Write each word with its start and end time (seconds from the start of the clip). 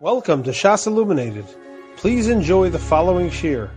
Welcome 0.00 0.44
to 0.44 0.50
Shas 0.50 0.86
Illuminated. 0.86 1.44
Please 1.96 2.28
enjoy 2.28 2.70
the 2.70 2.78
following 2.78 3.30
shir. 3.30 3.68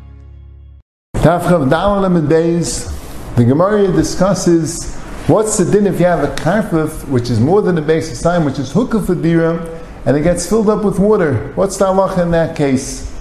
Tafchav 1.15 1.67
Dalam 1.67 2.29
Days, 2.29 2.95
the 3.35 3.44
Gemara 3.44 3.91
discusses 3.91 4.96
what's 5.26 5.57
the 5.57 5.65
din 5.65 5.88
if 5.88 5.99
you 5.99 6.05
have 6.05 6.23
a 6.23 6.31
karfif, 6.36 7.07
which 7.07 7.31
is 7.31 7.39
more 7.39 7.63
than 7.63 7.84
base 7.88 8.12
of 8.12 8.18
sign, 8.18 8.46
which 8.46 8.60
is 8.60 8.71
for 8.71 9.15
dira, 9.15 9.81
and 10.05 10.15
it 10.15 10.21
gets 10.21 10.47
filled 10.47 10.70
up 10.70 10.86
with 10.86 10.99
water. 10.99 11.54
What's 11.55 11.78
the 11.78 11.86
halacha 11.86 12.22
in 12.22 12.30
that 12.30 12.56
case? 12.56 13.12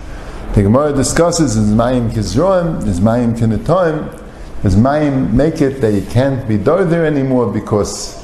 The 0.52 0.64
Gemara 0.64 0.92
discusses 0.92 1.56
is 1.56 1.72
mayim 1.72 2.10
kizroim, 2.10 2.86
is 2.86 3.00
mayim 3.00 3.34
kinetoim, 3.34 4.12
is 4.62 4.76
mayim 4.76 5.32
make 5.32 5.62
it 5.62 5.80
that 5.80 5.94
you 5.94 6.02
can't 6.10 6.46
be 6.46 6.58
dar 6.58 6.84
there 6.84 7.06
anymore 7.06 7.50
because 7.50 8.22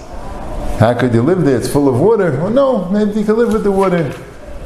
how 0.79 0.93
could 0.93 1.15
you 1.15 1.23
live 1.23 1.47
there? 1.47 1.57
It's 1.57 1.67
full 1.67 1.89
of 1.89 1.99
water. 1.99 2.33
Well, 2.33 2.51
no, 2.51 2.91
maybe 2.91 3.21
you 3.21 3.25
can 3.25 3.39
live 3.39 3.55
with 3.55 3.65
the 3.65 3.73
water. 3.73 4.15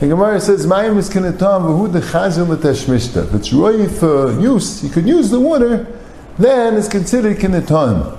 The 0.01 0.09
Gemara 0.09 0.41
says, 0.41 0.67
"Mayim 0.67 0.97
is 0.97 1.11
kinetam 1.11 1.39
v'hu 1.39 1.93
dechazil 1.93 2.49
l'tashmishta." 2.49 3.25
If 3.25 3.35
it's 3.35 3.53
ready 3.53 3.87
for 3.87 4.33
use, 4.41 4.83
you 4.83 4.89
could 4.89 5.07
use 5.07 5.29
the 5.29 5.39
water. 5.39 5.87
Then 6.39 6.77
it's 6.79 6.89
considered 6.89 7.39
kinetam. 7.39 8.17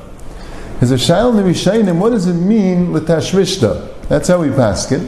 As 0.80 0.92
a 0.92 0.96
shail 0.96 1.34
nevishayim, 1.34 1.98
what 1.98 2.12
does 2.12 2.28
it 2.28 2.36
mean 2.36 2.94
l'tashmishta? 2.94 3.82
That's 4.10 4.28
how 4.28 4.42
we 4.42 4.52
pass 4.52 4.92
it. 4.92 5.02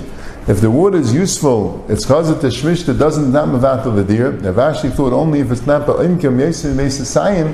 If 0.47 0.61
the 0.61 0.71
water 0.71 0.97
is 0.97 1.13
useful, 1.13 1.85
it's 1.87 2.07
chazil 2.07 2.39
tashmishta 2.39 2.97
doesn't 2.97 3.31
not 3.31 3.49
mavatal 3.49 3.95
the 3.95 4.03
deer. 4.03 4.31
Rav 4.31 4.55
Ashi 4.55 4.91
thought 4.91 5.13
only 5.13 5.41
if 5.41 5.51
it's 5.51 5.67
not 5.67 5.85
ba'imkim 5.85 6.39
yesim 6.39 6.73
mesasayim, 6.73 7.53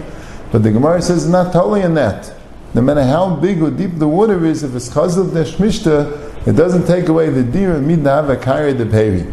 but 0.53 0.63
the 0.63 0.71
Gemara 0.71 1.01
says 1.01 1.27
not 1.27 1.51
totally 1.51 1.81
in 1.81 1.93
that. 1.95 2.31
No 2.73 2.81
matter 2.81 3.03
how 3.03 3.35
big 3.35 3.61
or 3.61 3.69
deep 3.69 3.99
the 3.99 4.07
water 4.07 4.45
is, 4.45 4.63
if 4.63 4.73
it's 4.73 4.87
chazil 4.87 5.25
tashmishta, 5.29 6.09
it 6.45 6.53
doesn't 6.53 6.87
take 6.87 7.09
away 7.09 7.29
the 7.29 7.43
dir 7.43 7.75
and 7.75 7.87
mid 7.87 7.99
have 8.05 8.29
a 8.29 8.37
kari 8.37 8.73
de 8.73 8.85
peri. 8.85 9.23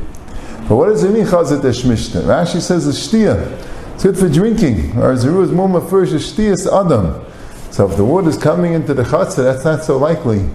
But 0.68 0.76
what 0.76 0.86
does 0.86 1.04
it 1.04 1.12
mean 1.12 1.24
chazat 1.24 1.60
eshmishta? 1.60 2.22
Rashi 2.22 2.60
says 2.60 2.88
a 2.88 2.90
shtia. 2.90 3.62
It's 3.94 4.02
good 4.02 4.18
for 4.18 4.28
drinking. 4.28 4.98
Or 4.98 5.16
the 5.16 5.40
is 5.40 5.52
more 5.52 5.80
first 5.80 6.12
a 6.12 6.16
shtias 6.16 6.66
adam. 6.66 7.24
So 7.70 7.88
if 7.88 7.96
the 7.96 8.04
water 8.04 8.28
is 8.28 8.36
coming 8.36 8.72
into 8.72 8.92
the 8.92 9.04
chatzah, 9.04 9.44
that's 9.44 9.64
not 9.64 9.84
so 9.84 9.96
likely 9.96 10.48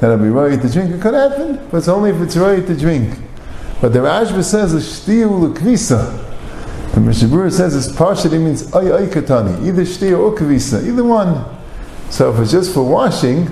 that 0.00 0.10
it'll 0.10 0.18
be 0.18 0.30
ready 0.30 0.60
to 0.60 0.68
drink. 0.68 0.90
It 0.90 1.00
could 1.00 1.14
happen, 1.14 1.56
but 1.70 1.78
it's 1.78 1.88
only 1.88 2.10
if 2.10 2.20
it's 2.20 2.36
ready 2.36 2.66
to 2.66 2.76
drink. 2.76 3.16
But 3.80 3.92
the 3.92 4.00
Rashba 4.00 4.42
says 4.42 4.74
a 4.74 4.78
shtia 4.78 5.28
ulukvisa. 5.28 6.30
The 6.94 7.00
Mishabura 7.00 7.52
says 7.52 7.74
it's 7.74 7.96
partially 7.96 8.38
means 8.38 8.74
ay 8.74 8.90
ay 8.90 9.06
katani, 9.06 9.64
either 9.66 9.82
shtia 9.82 10.18
or 10.18 10.36
kvisa, 10.36 10.86
either 10.86 11.04
one. 11.04 11.44
So 12.10 12.32
if 12.32 12.40
it's 12.40 12.50
just 12.50 12.74
for 12.74 12.82
washing, 12.82 13.48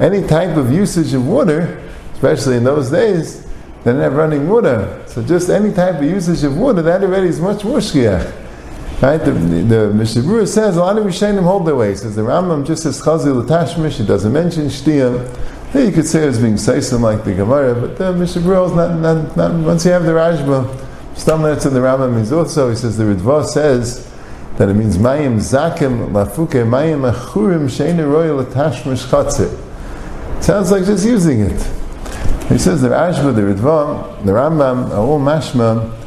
any 0.00 0.26
type 0.26 0.56
of 0.56 0.72
usage 0.72 1.14
of 1.14 1.26
water, 1.26 1.82
especially 2.22 2.56
in 2.56 2.62
those 2.62 2.88
days, 2.88 3.42
they 3.82 3.90
didn't 3.90 4.02
have 4.02 4.14
running 4.14 4.48
water. 4.48 5.02
So 5.08 5.24
just 5.24 5.50
any 5.50 5.72
type 5.72 5.96
of 5.96 6.04
usage 6.04 6.44
of 6.44 6.56
water, 6.56 6.80
that 6.80 7.02
already 7.02 7.26
is 7.26 7.40
much 7.40 7.64
more 7.64 7.78
shkiach. 7.78 9.02
Right? 9.02 9.18
The, 9.18 9.32
the, 9.32 9.88
the 9.88 10.46
says 10.46 10.76
a 10.76 10.80
lot 10.80 10.96
of 10.96 11.04
Rishonim 11.04 11.42
hold 11.42 11.66
their 11.66 11.74
way. 11.74 11.90
He 11.90 11.96
says 11.96 12.14
the 12.14 12.22
Rambam 12.22 12.64
just 12.64 12.84
says 12.84 13.02
chazil 13.02 13.44
tashmish. 13.44 13.98
It 13.98 14.04
doesn't 14.04 14.32
mention 14.32 14.66
shtiyah. 14.66 15.72
Here 15.72 15.84
you 15.84 15.90
could 15.90 16.06
say 16.06 16.24
it's 16.28 16.38
being 16.38 16.54
seisim 16.54 17.00
like 17.00 17.24
the 17.24 17.34
Gemara, 17.34 17.74
but 17.74 17.98
the 17.98 18.12
Mishabur 18.12 18.66
is 18.66 18.72
not, 18.72 19.00
not, 19.00 19.36
not, 19.36 19.52
once 19.54 19.84
you 19.84 19.90
have 19.90 20.04
the 20.04 20.12
Rashba, 20.12 20.64
Stamletz 21.14 21.66
in 21.66 21.74
the 21.74 21.80
Rambam 21.80 22.14
means 22.14 22.30
also, 22.30 22.70
he 22.70 22.76
says 22.76 22.96
the 22.96 23.02
Ritva 23.02 23.44
says 23.44 24.08
that 24.58 24.68
it 24.68 24.74
means 24.74 24.96
mayim 24.96 25.38
zakim 25.38 26.12
lafuke 26.12 26.64
mayim 26.64 27.12
achurim 27.12 27.64
sheina 27.64 28.08
royal 28.08 28.44
tashmish 28.44 29.08
chatzir. 29.08 29.50
Sounds 30.40 30.70
like 30.70 30.84
just 30.84 31.04
using 31.04 31.40
it. 31.40 31.81
He 32.52 32.58
says 32.58 32.82
the 32.82 32.88
Ashba, 32.88 33.34
the 33.34 33.40
Ritva, 33.40 34.24
the 34.26 34.32
Rambam, 34.32 34.90
all 34.90 35.18
mashma, 35.18 35.98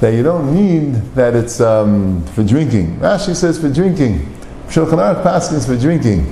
that 0.00 0.14
you 0.14 0.24
don't 0.24 0.52
need 0.52 0.94
that 1.14 1.36
it's 1.36 1.60
um, 1.60 2.26
for 2.26 2.42
drinking. 2.42 2.96
Rashi 2.96 3.36
says 3.36 3.60
for 3.60 3.72
drinking. 3.72 4.18
Shulchan 4.66 4.98
Aruch 4.98 5.22
Paskins 5.22 5.64
for 5.64 5.80
drinking. 5.80 6.24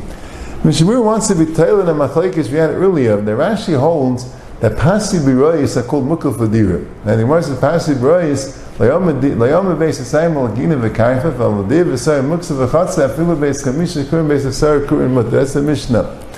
Mishabur 0.64 1.04
wants 1.04 1.28
to 1.28 1.36
be 1.36 1.46
tailored 1.46 1.88
in 1.88 1.94
Machlekes, 1.94 2.50
we 2.50 2.58
had 2.58 2.70
earlier, 2.70 3.18
the 3.18 3.30
Rashi 3.30 3.78
holds 3.78 4.34
that 4.58 4.76
pasi 4.76 5.18
biroyis 5.18 5.76
are 5.76 5.84
called 5.84 6.04
mukal 6.04 6.34
fadira. 6.34 6.84
And 7.04 7.20
the 7.20 7.22
Gemara 7.22 7.40
says 7.44 7.60
pasi 7.60 7.94
biroyis 7.94 8.58
layom 8.76 9.78
beis 9.78 10.00
asayim 10.00 10.34
alagina 10.34 10.80
v'karfef 10.80 11.38
al 11.38 11.62
ladiv 11.62 11.84
v'sayim 11.84 12.28
muksa 12.28 12.66
v'chatsa 12.66 13.08
afilu 13.08 13.38
beis 13.38 13.64
kamisha 13.64 14.02
kurim 14.04 14.26
beis 14.26 14.44
asar 14.44 14.80
kurim 14.80 15.10
mut. 15.10 15.30
That's 15.30 15.52
the 15.52 15.62
Mishnah. 15.62 16.29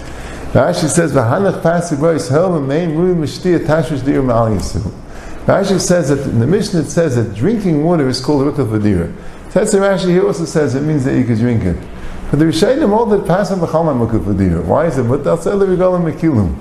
Rashi 0.53 0.87
says, 0.87 1.13
"V'hanach 1.15 1.63
hel 2.29 2.61
main 2.61 2.91
dir 2.91 4.23
ma'al 4.23 4.55
yisu." 4.55 4.93
Rashi 5.47 5.81
says 5.81 6.11
that 6.11 6.21
in 6.29 6.41
the 6.41 6.47
Mishnah 6.47 6.81
it 6.81 6.91
says 6.91 7.17
that 7.17 7.35
drinking 7.35 7.83
water 7.83 8.07
is 8.07 8.21
called 8.21 8.43
rukah 8.43 8.69
v'dira. 8.69 9.11
That's 9.55 9.73
the 9.73 9.79
Rashi 9.79 10.11
here 10.11 10.27
also 10.27 10.45
says 10.45 10.75
it 10.75 10.83
means 10.83 11.05
that 11.07 11.17
you 11.17 11.25
can 11.25 11.39
drink 11.39 11.65
it. 11.65 11.77
But 12.31 12.39
the 12.39 12.45
Rishayim 12.45 12.91
all 12.91 13.07
that 13.07 13.27
pass 13.27 13.51
on 13.51 13.61
b'chal 13.61 13.87
ma'mukah 13.87 14.23
v'dira. 14.25 14.63
Why 14.63 14.89
is 14.89 14.99
it? 14.99 15.09
But 15.09 15.25
they'll 15.25 15.39
say 15.39 15.53
levigolim 15.53 16.13
mekilum. 16.13 16.55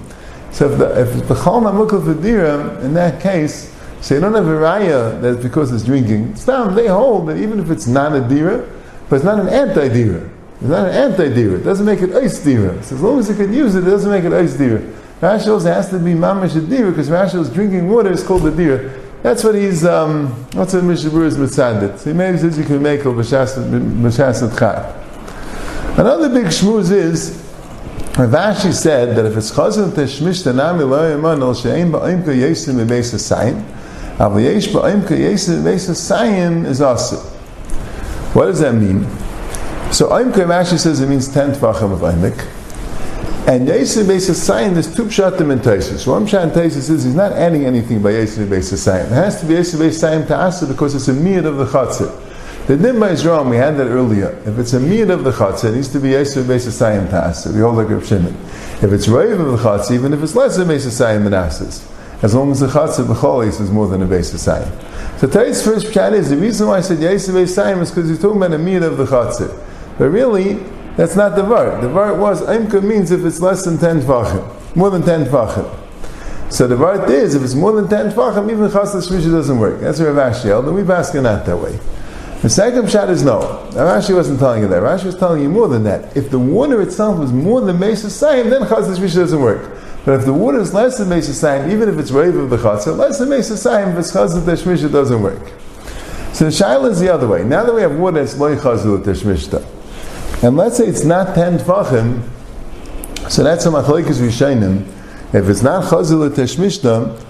So 0.51 0.71
if 0.71 0.77
the, 0.79 1.01
if 1.01 1.09
b'chal 1.27 1.61
v'dira, 1.61 2.81
in 2.85 2.93
that 2.93 3.21
case, 3.21 3.75
so 3.99 4.15
you 4.15 4.21
don't 4.21 4.33
have 4.33 4.47
a 4.47 4.51
raya 4.51 5.21
that's 5.21 5.43
because 5.43 5.71
it's 5.73 5.83
drinking. 5.83 6.37
Stam, 6.37 6.75
they 6.75 6.87
hold 6.87 7.27
that 7.27 7.35
even 7.35 7.59
if 7.59 7.69
it's 7.69 7.87
not 7.87 8.15
a 8.15 8.21
dira, 8.21 8.65
but 9.09 9.17
it's 9.17 9.25
not 9.25 9.39
an 9.39 9.49
anti-dira. 9.49 10.29
It's 10.61 10.69
not 10.69 10.89
an 10.89 10.93
anti-dira. 10.93 11.57
It 11.57 11.63
doesn't 11.63 11.87
make 11.87 12.01
it 12.01 12.13
ice 12.13 12.43
dira. 12.43 12.83
So 12.83 12.95
as 12.95 13.01
long 13.01 13.17
as 13.17 13.27
you 13.29 13.35
can 13.35 13.51
use 13.51 13.73
it, 13.73 13.79
it 13.79 13.89
doesn't 13.89 14.11
make 14.11 14.23
it 14.23 14.31
ice 14.31 14.53
dira. 14.53 14.79
Rashi 15.19 15.63
has 15.65 15.89
to 15.89 15.97
be 15.97 16.13
mamash 16.13 16.53
dira 16.69 16.91
because 16.91 17.09
Rashi 17.09 17.39
is 17.39 17.49
drinking 17.49 17.89
water 17.89 18.11
is 18.11 18.23
called 18.23 18.45
a 18.45 18.51
dira. 18.51 18.91
That's 19.23 19.43
what 19.43 19.55
he's, 19.55 19.83
um, 19.83 20.27
what's 20.53 20.75
what 20.75 20.83
Mishabur 20.83 21.25
is 21.25 21.35
mitzadit. 21.35 22.03
He 22.03 22.13
maybe 22.13 22.37
says 22.37 22.59
you 22.59 22.63
can 22.63 22.79
make 22.81 23.01
a 23.01 23.05
b'shasat 23.05 24.59
chai. 24.59 24.97
Another 25.99 26.29
big 26.29 26.45
shmuz 26.45 26.91
is, 26.91 27.37
Rav 28.17 28.29
Ashi 28.29 28.71
said 28.71 29.17
that 29.17 29.25
if 29.25 29.35
it's 29.35 29.51
chazan 29.51 29.89
teshmish 29.89 30.45
yaman 30.45 31.41
al 31.41 31.55
she'en 31.55 31.91
ba'imka 31.91 32.35
yesim 32.35 32.75
bebeis 32.75 33.11
ha'sayim, 33.11 33.63
av 34.19 34.39
yesh 34.39 34.67
ba'imka 34.67 35.17
yesim 35.17 35.63
bebeis 35.63 35.87
ha'sayim 35.87 36.65
is 36.65 36.81
also. 36.81 37.17
What 38.33 38.45
does 38.45 38.59
that 38.59 38.73
mean? 38.73 39.07
So 39.91 40.07
Aimkim 40.07 40.49
actually 40.51 40.77
says 40.77 41.01
it 41.01 41.09
means 41.09 41.27
10 41.33 41.51
tvachim 41.51 41.91
of 41.91 41.99
Aimik. 41.99 42.47
And 43.45 43.67
Yesir 43.67 44.05
Beis 44.05 44.29
Sayin, 44.33 44.73
there's 44.73 44.95
two 44.95 45.03
pshatim 45.03 45.51
in 45.51 45.59
Taisus. 45.59 46.07
One 46.07 46.25
pshat 46.25 46.43
in 46.43 46.49
Taisus 46.51 46.89
is 46.89 47.03
he's 47.03 47.13
not 47.13 47.33
adding 47.33 47.65
anything 47.65 48.01
by 48.01 48.13
Yesir 48.13 48.47
Beis 48.47 48.71
Sayin. 48.73 49.07
It 49.07 49.09
has 49.09 49.41
to 49.41 49.45
be 49.45 49.55
Yesir 49.55 49.79
Beis 49.79 49.99
Sayin 49.99 50.25
to 50.27 50.35
Asa 50.37 50.65
because 50.65 50.95
it's 50.95 51.09
a 51.09 51.13
miyad 51.13 51.43
of 51.43 51.57
the 51.57 51.65
chatzir. 51.65 52.09
The 52.67 52.77
Nimba 52.77 53.11
is 53.11 53.25
wrong, 53.25 53.49
we 53.49 53.57
had 53.57 53.75
that 53.77 53.87
earlier. 53.87 54.29
If 54.45 54.59
it's 54.59 54.71
a 54.71 54.79
miyad 54.79 55.09
of 55.09 55.25
the 55.25 55.31
chatzir, 55.31 55.71
it 55.71 55.75
needs 55.75 55.89
to 55.89 55.99
be 55.99 56.09
Yesir 56.09 56.43
Beis 56.43 56.71
Sayin 56.71 57.09
to 57.09 57.27
Asa. 57.27 57.51
We 57.51 57.59
hold 57.59 57.75
like 57.75 57.89
Rav 57.89 58.07
Shimon. 58.07 58.33
If 58.81 58.93
it's 58.93 59.09
Rav 59.09 59.39
of 59.39 59.51
the 59.51 59.57
chatzir, 59.57 59.91
even 59.91 60.13
if 60.13 60.23
it's 60.23 60.35
less 60.35 60.55
than 60.55 60.69
Beis 60.69 60.89
Sayin 60.89 61.25
than 61.25 61.33
Asas. 61.33 61.85
As 62.21 62.33
long 62.33 62.51
as 62.51 62.61
the 62.61 62.67
chatzir 62.67 63.05
b'cholis 63.05 63.59
is 63.59 63.69
more 63.71 63.87
than 63.87 64.01
a 64.03 64.05
Beis 64.05 64.33
Sayin. 64.37 65.19
So 65.19 65.27
Tai's 65.27 65.61
first 65.61 65.87
pshat 65.87 66.13
is, 66.13 66.29
the 66.29 66.37
reason 66.37 66.67
why 66.67 66.77
I 66.77 66.81
said 66.81 66.99
Yesir 66.99 67.33
Beis 67.33 67.49
Sayin 67.49 67.79
is 67.79 67.89
because 67.91 68.07
he's 68.07 68.21
talking 68.21 68.37
about 68.37 68.53
a 68.53 68.59
miyad 68.63 68.83
of 68.83 68.95
the 68.97 69.05
chatzir. 69.05 69.67
But 69.97 70.09
really, 70.09 70.53
that's 70.95 71.15
not 71.15 71.35
the 71.35 71.43
vart. 71.43 71.81
The 71.81 71.87
vart 71.87 72.17
was 72.17 72.41
Aimka 72.41 72.83
means 72.83 73.11
if 73.11 73.23
it's 73.25 73.39
less 73.39 73.65
than 73.65 73.77
10 73.77 74.01
tvachim, 74.01 74.75
more 74.75 74.89
than 74.89 75.03
10 75.03 75.25
tvachim. 75.25 75.77
So 76.51 76.67
the 76.67 76.75
vart 76.75 77.09
is, 77.09 77.35
if 77.35 77.43
it's 77.43 77.55
more 77.55 77.71
than 77.71 77.87
10 77.87 78.11
tvachim, 78.11 78.51
even 78.51 78.69
Chas 78.71 78.93
Shmisha 78.93 79.31
doesn't 79.31 79.59
work. 79.59 79.79
That's 79.79 79.99
Rav 79.99 80.15
Ashi 80.15 80.45
held, 80.45 80.65
and 80.65 80.75
we've 80.75 80.89
asked 80.89 81.13
that 81.13 81.57
way. 81.57 81.79
The 82.41 82.49
second 82.49 82.89
shot 82.89 83.11
is 83.11 83.23
no. 83.23 83.39
Rashi 83.73 84.15
wasn't 84.15 84.39
telling 84.39 84.63
you 84.63 84.67
that. 84.69 84.81
Rashi 84.81 85.05
was 85.05 85.15
telling 85.15 85.43
you 85.43 85.49
more 85.49 85.67
than 85.67 85.83
that. 85.83 86.17
If 86.17 86.31
the 86.31 86.39
water 86.39 86.81
itself 86.81 87.19
was 87.19 87.31
more 87.31 87.61
than 87.61 87.77
Mesa 87.79 88.07
Sayim, 88.07 88.49
then 88.49 88.67
Chas 88.67 88.97
Shmisha 88.97 89.15
doesn't 89.15 89.39
work. 89.39 89.77
But 90.05 90.13
if 90.19 90.25
the 90.25 90.33
water 90.33 90.59
is 90.59 90.73
less 90.73 90.97
than 90.97 91.09
Mesa 91.09 91.33
Sayim, 91.33 91.71
even 91.71 91.87
if 91.87 91.99
it's 91.99 92.09
Rave 92.09 92.35
of 92.35 92.49
the 92.49 92.57
Chatzah, 92.57 92.97
less 92.97 93.19
than 93.19 93.29
Mesa 93.29 93.53
Sayim, 93.53 93.93
if 93.93 93.99
it's 93.99 94.11
Chas 94.11 94.33
Shmisha 94.33 94.91
doesn't 94.91 95.21
work. 95.21 95.51
So 96.33 96.45
the 96.45 96.51
shaila 96.51 96.89
is 96.89 96.99
the 96.99 97.13
other 97.13 97.27
way. 97.27 97.43
Now 97.43 97.63
that 97.63 97.75
we 97.75 97.81
have 97.81 97.95
water, 97.99 98.19
it's 98.21 98.35
loy 98.35 98.55
Chazul 98.55 99.03
Teshmishta. 99.03 99.63
And 100.43 100.57
let's 100.57 100.77
say 100.77 100.87
it's 100.87 101.03
not 101.03 101.35
10 101.35 101.59
tvachim, 101.59 102.27
so 103.29 103.43
that's 103.43 103.63
a 103.67 103.69
machlekes 103.69 104.19
rishayim. 104.19 104.87
If 105.33 105.47
it's 105.47 105.61
not 105.61 105.83
chazil 105.83 106.27
teshmishta, 106.31 107.23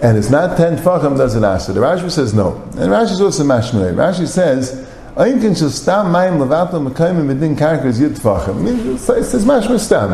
and 0.00 0.16
it's 0.16 0.30
not 0.30 0.56
10 0.56 0.78
tvachim, 0.78 1.18
does 1.18 1.36
it 1.36 1.42
ask? 1.42 1.66
The 1.66 1.74
Rashi 1.74 2.10
says 2.10 2.32
no. 2.32 2.54
And 2.72 2.90
Rashi 2.90 3.12
is 3.12 3.20
also 3.20 3.44
mashmalei. 3.44 3.94
Rashi 3.94 4.26
says, 4.26 4.88
Ayin 5.16 5.40
can 5.42 5.54
shall 5.54 5.68
stam 5.68 6.06
mayim 6.06 6.38
levato 6.38 6.86
mekayim 6.86 7.26
medin 7.26 7.56
karkas 7.56 8.00
yid 8.00 8.12
tvachim. 8.12 8.94
It 8.94 9.24
says 9.24 9.44
mashmal 9.44 9.78
stam. 9.78 10.12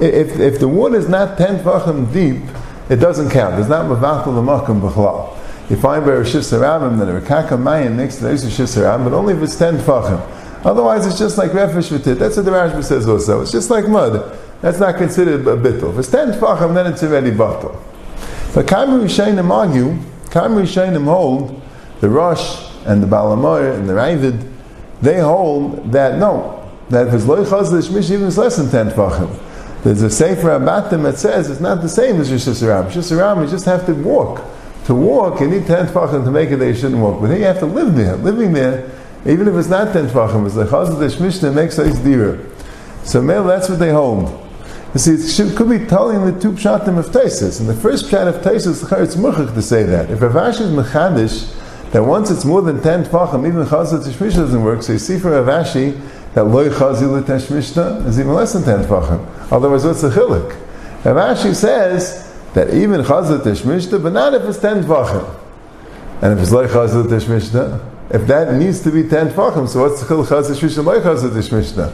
If, 0.00 0.38
if 0.38 0.60
the 0.60 0.68
water 0.68 0.96
is 0.96 1.08
not 1.08 1.38
10 1.38 1.64
tvachim 1.64 2.12
deep, 2.12 2.42
it 2.88 2.96
doesn't 2.96 3.30
count. 3.30 3.58
It's 3.58 3.68
not 3.68 3.86
mevato 3.86 4.28
l'makam 4.28 4.80
b'chlal. 4.80 5.36
You 5.68 5.76
find 5.76 6.04
by 6.04 6.12
Rosh 6.12 6.36
Hashanah 6.36 6.98
that 6.98 7.08
a 7.08 7.20
rekaka 7.20 7.58
mayim 7.58 7.96
next 7.96 8.16
to 8.16 8.22
the 8.22 8.30
Rosh 8.30 8.42
Hashanah, 8.44 9.02
but 9.02 9.12
only 9.12 9.34
if 9.34 9.42
it's 9.42 9.56
10 9.56 9.78
tvachim. 9.78 10.39
Otherwise, 10.64 11.06
it's 11.06 11.18
just 11.18 11.38
like 11.38 11.52
refish 11.52 11.90
v'tit. 11.96 12.18
That's 12.18 12.36
what 12.36 12.44
the 12.44 12.50
Rashba 12.50 12.84
says 12.84 13.08
also. 13.08 13.40
It's 13.40 13.52
just 13.52 13.70
like 13.70 13.88
mud. 13.88 14.38
That's 14.60 14.78
not 14.78 14.96
considered 14.96 15.46
a 15.46 15.56
bittul. 15.56 15.92
If 15.92 15.98
it's 16.00 16.10
ten 16.10 16.32
tfachim, 16.32 16.74
then 16.74 16.86
it's 16.86 17.02
already 17.02 17.30
batal. 17.30 17.80
But 18.54 18.66
Kamri 18.66 19.04
Rishayim 19.04 19.50
argue 19.50 19.96
Kam 20.30 20.54
Rishayim 20.54 21.04
hold, 21.04 21.60
the 22.00 22.10
Rosh 22.10 22.68
and 22.84 23.02
the 23.02 23.06
Baal 23.06 23.36
HaMaor 23.36 23.74
and 23.74 23.88
the 23.88 23.94
Ravid, 23.94 24.48
they 25.00 25.20
hold 25.20 25.92
that 25.92 26.18
no, 26.18 26.70
that 26.90 27.08
if 27.08 27.14
it's 27.14 27.24
loy 27.24 27.44
chaz 27.44 27.72
l'shmish, 27.72 28.10
even 28.10 28.26
it's 28.26 28.36
less 28.36 28.56
than 28.56 28.70
10 28.70 28.90
tvachim. 28.90 29.82
There's 29.82 30.02
a 30.02 30.10
Sefer 30.10 30.48
HaBatim 30.48 31.02
that 31.04 31.16
says 31.16 31.48
it's 31.48 31.60
not 31.60 31.80
the 31.80 31.88
same 31.88 32.20
as 32.20 32.30
Rosh 32.30 32.46
Hashanah. 32.46 32.84
Rosh 32.84 32.96
Hashanah, 32.96 33.44
you 33.44 33.50
just 33.50 33.64
have 33.64 33.86
to 33.86 33.94
walk. 33.94 34.42
To 34.84 34.94
walk, 34.94 35.40
you 35.40 35.48
need 35.48 35.66
10 35.66 35.86
tvachim 35.86 36.24
to 36.24 36.30
make 36.30 36.50
it 36.50 36.60
you 36.60 36.74
shouldn't 36.74 37.00
walk. 37.00 37.20
But 37.20 37.30
here 37.30 37.38
you 37.38 37.44
have 37.44 37.60
to 37.60 37.66
live 37.66 37.94
there. 37.96 38.16
Living 38.16 38.52
there, 38.52 38.90
even 39.26 39.48
if 39.48 39.54
it's 39.54 39.68
not 39.68 39.92
10 39.92 40.08
tvachim, 40.08 40.46
it's 40.46 40.54
the 40.54 40.64
chaz 40.64 40.88
l'shmish 40.88 41.40
that 41.40 41.52
makes 41.52 41.78
ice 41.78 41.98
dira. 41.98 42.38
So 43.04 43.20
male, 43.20 43.44
that's 43.44 43.68
what 43.68 43.78
they 43.78 43.90
hold. 43.90 44.48
You 44.92 44.98
see, 44.98 45.42
it 45.42 45.56
could 45.56 45.70
be 45.70 45.86
telling 45.86 46.24
the 46.24 46.40
two 46.40 46.52
pshatim 46.52 46.98
of 46.98 47.06
Taisis. 47.06 47.60
And 47.60 47.68
the 47.68 47.74
first 47.74 48.06
pshat 48.06 48.26
of 48.26 48.42
Taisis, 48.42 48.82
it's 49.00 49.14
muchach 49.14 49.54
to 49.54 49.62
say 49.62 49.84
that. 49.84 50.10
If 50.10 50.20
Rav 50.20 50.32
Ashi 50.32 50.62
is 50.62 50.70
mechadish, 50.70 51.92
that 51.92 52.02
once 52.02 52.30
it's 52.30 52.44
more 52.44 52.60
than 52.62 52.82
10 52.82 53.04
tfachim, 53.04 53.46
even 53.46 53.64
chazal 53.66 54.02
tishmish 54.02 54.34
doesn't 54.34 54.62
work, 54.62 54.82
so 54.82 54.94
you 54.94 54.98
see 54.98 55.18
from 55.18 55.32
Rav 55.32 55.64
Ashi 55.64 56.00
that 56.34 56.44
loy 56.44 56.70
chazil 56.70 57.22
tishmishta 57.22 58.04
is 58.06 58.18
even 58.18 58.32
less 58.32 58.52
than 58.52 58.64
10 58.64 58.84
tfachim. 58.84 59.52
Otherwise, 59.52 59.84
what's 59.84 60.00
the 60.00 60.10
chilik? 60.10 60.50
Rav 61.04 61.36
Ashi 61.36 61.54
says 61.54 62.34
that 62.54 62.74
even 62.74 63.02
chazal 63.02 63.38
tishmishta, 63.40 64.02
but 64.02 64.12
not 64.12 64.34
if 64.34 64.42
it's 64.42 64.58
10 64.58 64.84
tfachim. 64.84 65.36
And 66.22 66.32
if 66.32 66.40
it's 66.40 66.50
loy 66.50 66.66
chazil 66.66 67.04
tishmishta, 67.04 67.80
if 68.10 68.26
that 68.26 68.54
needs 68.54 68.80
to 68.82 68.90
be 68.90 69.08
10 69.08 69.30
tfachim, 69.30 69.68
so 69.68 69.82
what's 69.82 70.00
the 70.00 70.06
chilik 70.06 70.26
chazal 70.26 70.54
tishmishta, 70.54 70.84
loy 70.84 71.00
chazal 71.00 71.30
tishmishta? 71.30 71.92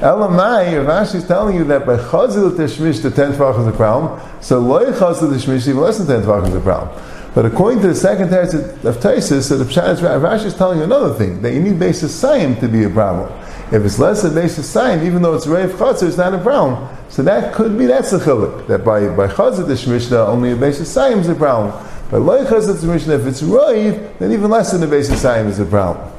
Elamai, 0.00 0.84
Rashi 0.84 1.14
is 1.14 1.26
telling 1.26 1.56
you 1.56 1.64
that 1.64 1.86
by 1.86 1.96
chazil 1.96 2.50
tishmish 2.50 3.00
the 3.02 3.10
ten 3.10 3.32
tvach 3.32 3.58
is 3.58 3.66
a 3.66 3.72
problem, 3.72 4.20
so 4.42 4.58
loy 4.58 4.84
chazil 4.92 5.32
tishmish 5.32 5.66
even 5.66 5.80
less 5.80 5.96
than 5.96 6.06
ten 6.06 6.20
tvach 6.20 6.46
is 6.46 6.54
a 6.54 6.60
problem. 6.60 7.02
But 7.34 7.46
according 7.46 7.80
to 7.80 7.88
the 7.88 7.94
second 7.94 8.28
text 8.28 8.54
of 8.54 8.96
Taisus, 8.96 9.48
so 9.48 9.56
the 9.56 9.64
Pshat 9.64 9.96
Rashi 9.96 10.46
is 10.46 10.54
telling 10.54 10.78
you 10.78 10.84
another 10.84 11.14
thing 11.14 11.40
that 11.40 11.54
you 11.54 11.60
need 11.60 11.78
basis 11.78 12.14
sign 12.14 12.56
to 12.60 12.68
be 12.68 12.84
a 12.84 12.90
problem. 12.90 13.32
If 13.72 13.84
it's 13.84 13.98
less 13.98 14.22
than 14.22 14.34
basis 14.34 14.68
sign, 14.68 15.02
even 15.04 15.22
though 15.22 15.34
it's 15.34 15.46
Reif 15.46 15.72
Chatzir, 15.72 16.08
it's 16.08 16.16
not 16.18 16.34
a 16.34 16.38
problem. 16.38 16.88
So 17.08 17.22
that 17.22 17.54
could 17.54 17.78
be 17.78 17.86
that's 17.86 18.10
the 18.10 18.18
chilik 18.18 18.66
that 18.66 18.84
by 18.84 19.08
by 19.08 19.28
chazil 19.28 19.64
tishmishna 19.64 20.28
only 20.28 20.52
a 20.52 20.56
basis 20.56 20.92
sign 20.92 21.18
is 21.18 21.28
a 21.30 21.34
problem. 21.34 21.72
By 22.10 22.18
loy 22.18 22.44
tishmishna, 22.44 23.18
if 23.20 23.26
it's 23.26 23.42
Reif, 23.42 24.18
then 24.18 24.32
even 24.32 24.50
less 24.50 24.72
than 24.72 24.82
a 24.82 24.86
basis 24.86 25.22
sign 25.22 25.46
is 25.46 25.58
a 25.58 25.64
problem. 25.64 26.10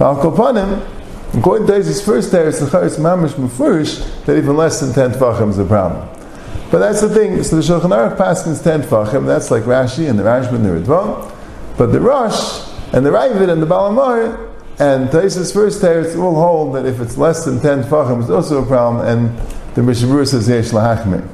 Al 0.00 0.16
Kopanim, 0.16 0.86
According 1.34 1.66
to 1.66 1.74
his 1.74 2.02
first 2.02 2.32
teretz, 2.32 2.58
the 2.58 2.66
charetz 2.66 2.98
mamish 2.98 3.34
mufurish 3.34 4.24
that 4.24 4.38
even 4.38 4.56
less 4.56 4.80
than 4.80 4.94
ten 4.94 5.10
tefachim 5.10 5.50
is 5.50 5.58
a 5.58 5.64
problem. 5.64 6.08
But 6.70 6.78
that's 6.78 7.02
the 7.02 7.10
thing. 7.10 7.42
So 7.42 7.56
the 7.56 7.62
Shulchan 7.62 7.90
Aruch 7.90 8.62
ten 8.64 8.80
tefachim. 8.80 9.26
That's 9.26 9.50
like 9.50 9.64
Rashi 9.64 10.08
and 10.08 10.18
the 10.18 10.22
Rashba 10.22 10.54
and 10.54 10.64
the 10.64 10.70
Ritva. 10.70 11.30
But 11.76 11.92
the 11.92 12.00
Rosh 12.00 12.66
and 12.94 13.04
the 13.04 13.10
Ravid 13.10 13.50
and 13.50 13.60
the 13.60 13.66
Baal 13.66 13.92
HaMaor 13.92 14.50
and 14.78 15.10
Taisa's 15.10 15.52
first 15.52 15.82
teretz 15.82 16.16
will 16.16 16.34
hold 16.34 16.74
that 16.76 16.86
if 16.86 16.98
it's 16.98 17.18
less 17.18 17.44
than 17.44 17.60
ten 17.60 17.82
tefachim, 17.82 18.22
it's 18.22 18.30
also 18.30 18.62
a 18.62 18.66
problem. 18.66 19.06
And 19.06 19.38
the 19.74 19.82
Mishabur 19.82 20.26
says 20.26 20.48
yesh 20.48 20.70
lahachmir. 20.70 21.28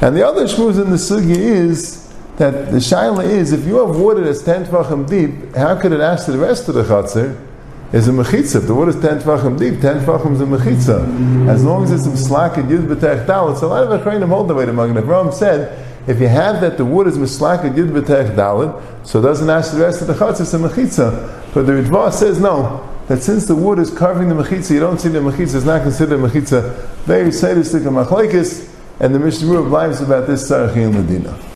And 0.00 0.16
the 0.16 0.26
other 0.26 0.44
shmuz 0.44 0.82
in 0.82 0.88
the 0.88 0.96
sugi 0.96 1.36
is 1.36 2.05
that 2.38 2.70
the 2.70 2.78
shaila 2.78 3.24
is 3.24 3.52
if 3.52 3.64
you 3.64 3.84
have 3.86 3.96
water 3.96 4.22
that's 4.22 4.42
ten 4.42 4.64
tefachim 4.64 5.08
deep, 5.08 5.54
how 5.54 5.80
could 5.80 5.92
it 5.92 6.00
ask 6.00 6.26
to 6.26 6.32
the 6.32 6.38
rest 6.38 6.68
of 6.68 6.74
the 6.74 6.82
chatzir? 6.82 7.46
is 7.92 8.08
a 8.08 8.10
mechitza. 8.10 8.66
The 8.66 8.74
water 8.74 8.90
is 8.90 9.00
10 9.00 9.20
tvachim 9.20 9.58
deep, 9.58 9.80
10 9.80 10.04
tvachim 10.04 10.32
is 10.32 10.40
a 10.40 10.44
mechitza. 10.44 11.48
As 11.48 11.64
long 11.64 11.84
as 11.84 11.92
it's 11.92 12.06
a 12.06 12.16
slack 12.16 12.56
and 12.56 12.68
yud 12.68 12.86
b'tech 12.86 13.26
dalit, 13.26 13.58
so 13.58 13.66
a 13.66 13.68
lot 13.68 13.84
of 13.84 14.00
Acharonim 14.00 14.28
hold 14.28 14.48
the 14.48 14.54
way 14.54 14.66
to 14.66 14.72
Magen 14.72 14.96
Avraham 14.96 15.32
said, 15.32 15.84
if 16.08 16.20
you 16.20 16.28
have 16.28 16.60
that 16.60 16.76
the 16.76 16.84
wood 16.84 17.06
is 17.06 17.16
mislak 17.16 17.64
and 17.64 17.76
yud 17.76 17.90
b'tech 17.90 18.34
dalit, 18.34 19.06
so 19.06 19.20
it 19.20 19.22
doesn't 19.22 19.48
ask 19.48 19.72
the 19.72 19.80
rest 19.80 20.00
of 20.00 20.08
the 20.08 20.14
chatz, 20.14 20.40
it's 20.40 20.52
a 20.54 20.58
mechitza. 20.58 21.54
But 21.54 21.66
the 21.66 21.72
Ritva 21.72 22.12
says 22.12 22.40
no, 22.40 22.88
that 23.06 23.22
since 23.22 23.46
the 23.46 23.54
wood 23.54 23.78
is 23.78 23.90
covering 23.90 24.28
the 24.28 24.34
mechitza, 24.34 24.72
you 24.72 24.80
don't 24.80 25.00
see 25.00 25.08
the 25.08 25.20
mechitza, 25.20 25.54
it's 25.54 25.64
not 25.64 25.82
considered 25.82 26.18
a 26.20 26.28
mechitza. 26.28 26.74
Very 27.04 27.30
sadistic 27.30 27.84
and 27.84 27.96
machlaikis, 27.96 28.72
and 28.98 29.14
the 29.14 29.18
Mishnah 29.18 29.60
lives 29.60 30.00
about 30.00 30.26
this 30.26 30.50
Sarachi 30.50 30.82
and 30.82 30.94
Medina. 30.94 31.55